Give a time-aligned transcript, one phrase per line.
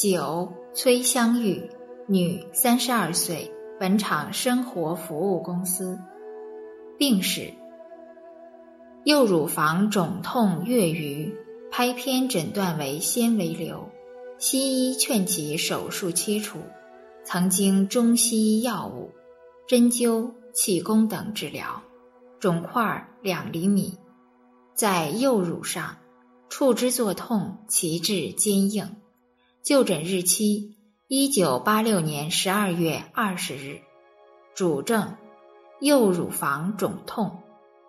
[0.00, 0.50] 九。
[0.72, 1.68] 崔香玉，
[2.06, 5.98] 女，三十二岁，本厂生活服务公司。
[6.96, 7.52] 病史：
[9.04, 11.34] 右乳房肿痛月余，
[11.70, 13.90] 拍片诊断为纤维瘤，
[14.38, 16.60] 西医劝其手术切除，
[17.24, 19.10] 曾经中西医药物、
[19.66, 21.82] 针灸、气功等治疗，
[22.38, 23.98] 肿块两厘米，
[24.72, 25.96] 在右乳上，
[26.48, 28.96] 触之作痛，其质坚硬。
[29.62, 33.82] 就诊日期：一九八六年十二月二十日。
[34.54, 35.18] 主症：
[35.80, 37.42] 右乳房肿痛，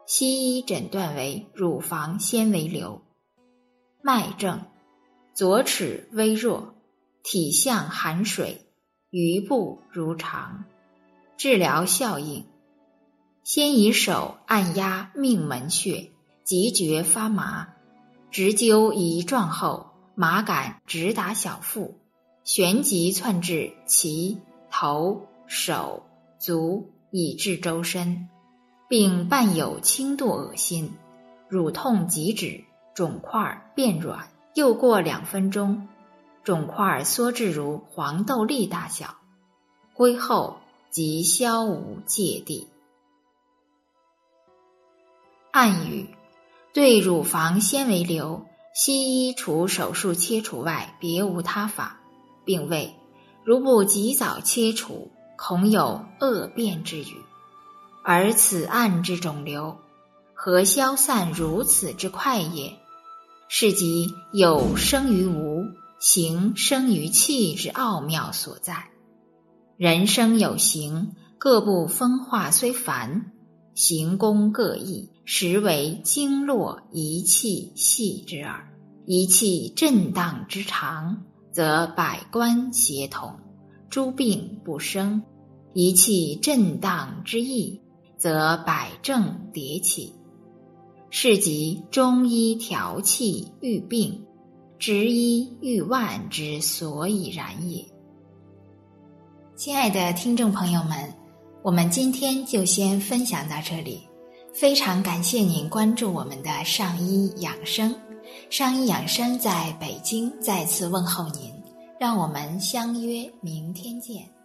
[0.06, 3.02] 西医诊断为乳房纤维瘤。
[4.02, 4.66] 脉症：
[5.34, 6.76] 左齿微弱，
[7.24, 8.66] 体相含水，
[9.10, 10.66] 余部如常。
[11.38, 12.44] 治疗效应：
[13.46, 16.12] 先以手按压命门穴，
[16.44, 17.70] 即觉发麻，
[18.30, 19.91] 直灸一状后。
[20.16, 21.96] 麻感直达小腹，
[22.44, 24.38] 旋即窜至脐、
[24.70, 26.04] 头、手、
[26.40, 28.28] 足，以至周身，
[28.90, 30.94] 并伴有轻度恶心，
[31.48, 34.28] 乳痛即止，肿块变软。
[34.54, 35.88] 又过两分钟，
[36.44, 39.16] 肿块缩至如黄豆粒大小，
[39.94, 40.58] 归后
[40.90, 42.68] 即消无芥蒂。
[45.52, 46.10] 暗语：
[46.74, 48.46] 对乳房纤维瘤。
[48.74, 52.00] 西医除手术切除外，别无他法，
[52.46, 52.96] 并谓：
[53.44, 57.18] 如不及早切除，恐有恶变之虞。
[58.04, 59.78] 而此案之肿瘤，
[60.34, 62.78] 何消散如此之快也？
[63.50, 65.66] 是即有生于无，
[66.00, 68.86] 形生于气之奥妙所在。
[69.76, 73.34] 人生有形，各部分化虽繁，
[73.74, 75.10] 行功各异。
[75.24, 78.74] 实为经络一气系之耳，
[79.06, 83.36] 一气震荡之长，则百官协同，
[83.90, 85.22] 诸病不生；
[85.74, 87.80] 一气震荡之易，
[88.18, 90.16] 则百症迭起。
[91.10, 94.26] 是即中医调气愈病，
[94.80, 97.86] 执医愈万之所以然也。
[99.56, 101.14] 亲爱的听众朋友们，
[101.64, 104.02] 我们今天就先分享到这里。
[104.54, 107.96] 非常感谢您关注我们的上医养生，
[108.50, 111.54] 上医养生在北京再次问候您，
[112.00, 114.41] 让我们相约明天见。